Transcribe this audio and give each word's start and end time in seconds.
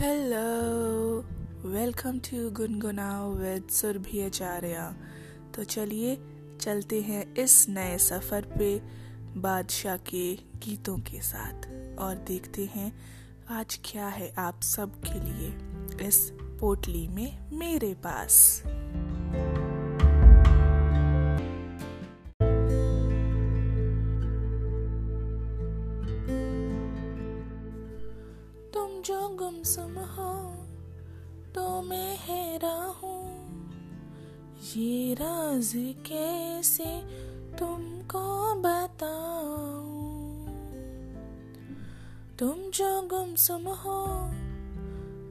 Hello 0.00 1.20
welcome 1.68 2.18
to 2.18 2.50
Gungunao 2.50 3.34
with 3.34 3.68
Surabhi 3.70 4.20
Acharya 4.20 4.96
तो 5.54 5.64
चलिए, 5.64 6.18
चलते 6.60 7.00
हैं 7.00 7.34
इस 7.34 7.68
नए 7.68 7.98
सफ़र 7.98 8.40
पे 8.58 8.82
बादशाह 9.40 9.96
के 9.96 10.34
गीतों 10.34 10.98
के 10.98 11.20
साथ 11.20 11.68
और 11.98 12.24
देखते 12.28 12.64
हैं 12.64 12.92
आज 13.50 13.80
क्या 13.84 14.08
है 14.08 14.34
आप 14.38 14.62
सब 14.62 15.00
के 15.00 15.20
लिए 15.20 16.08
इस 16.08 16.32
पोटली 16.60 17.08
में 17.08 17.50
मेरे 17.52 17.94
पास। 17.94 18.62
जो 29.04 29.28
गुमसुम 29.28 29.92
हो 29.92 30.54
तो 31.54 31.82
मैं 31.82 32.16
हैरा 32.16 32.94
हूँ। 33.02 33.70
ये 34.76 35.14
राज 35.14 35.72
कैसे 35.76 37.02
तुमको 37.58 38.54
बताऊँ? 38.54 40.46
तुम 42.38 42.70
जो 42.70 43.02
गुमसुम 43.02 43.68
हो 43.68 44.06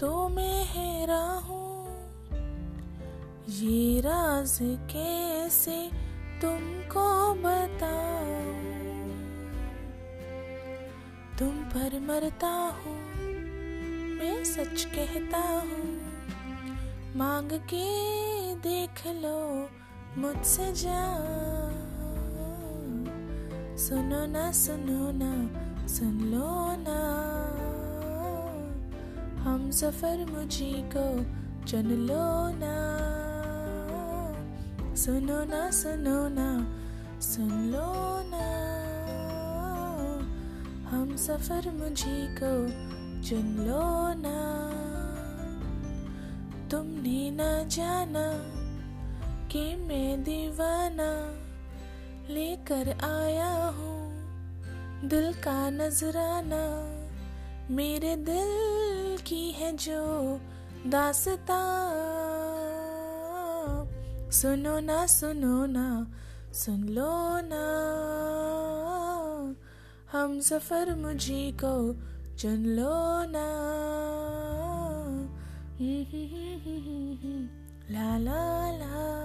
तो 0.00 0.28
मैं 0.28 0.64
हैरा 0.64 1.22
हूँ। 1.22 1.86
ये 3.48 4.00
राज 4.00 4.58
कैसे 4.62 5.90
तुमको 6.40 7.34
बताऊँ? 7.34 8.54
तुम 11.38 11.64
पर 11.64 12.00
मरता 12.00 12.54
हूँ 12.84 13.18
मैं 14.18 14.44
सच 14.44 14.84
कहता 14.84 15.38
हूँ। 15.38 15.84
मांग 17.16 17.50
के 17.52 17.84
देख 18.54 19.06
लो 19.06 19.68
मुझसे 20.20 20.72
जा 20.72 21.02
सुनो 23.78 24.24
ना 24.26 24.50
सुनो 24.52 25.10
ना, 25.12 25.30
सुन 25.88 26.18
लो 26.20 26.50
ना। 26.78 26.98
हम 29.42 29.70
सफ़र 29.70 30.26
मुझी 30.30 30.72
को 30.96 31.06
चुन 31.66 31.86
लो 32.06 32.26
ना। 32.58 32.74
सुनो 34.94 35.44
ना 35.44 35.70
सुनो 35.70 36.28
ना, 36.28 36.48
सुन 37.20 37.50
लो 37.72 37.88
ना। 38.34 38.46
हम 40.90 41.16
सफ़र 41.16 41.70
मुझी 41.70 42.26
को 42.42 42.52
चुन 43.22 43.56
लो 43.66 43.84
ना। 44.14 44.38
तुमने 46.70 47.30
ना 47.30 47.62
जाना 47.62 48.26
कि 49.48 49.76
मैं 49.76 50.22
दीवाना 50.24 51.10
लेकर 52.32 52.88
आया 53.04 53.54
हूँ 53.54 53.98
दिल 55.08 55.32
का 55.32 55.70
नजराना। 55.70 56.64
मेरे 57.74 58.16
दिल 58.16 59.18
की 59.26 59.50
है 59.50 59.76
जो 59.76 60.40
दासता। 60.86 61.60
सुनो 64.30 64.80
ना 64.80 65.06
सुनो 65.06 65.66
ना, 65.66 66.06
सुन 66.52 66.88
लो 66.88 67.14
ना। 67.42 67.64
हम 70.12 70.40
सफ़र 70.40 70.94
मुझी 70.94 71.52
को 71.64 71.92
चुन 72.40 72.60
लो 72.76 72.96
ना 73.34 73.46
ला 77.94 78.08
ला 78.26 78.42
ला 78.80 79.17